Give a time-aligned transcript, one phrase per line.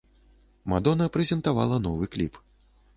[0.73, 2.45] Мадонна прэзентавала новы кліп.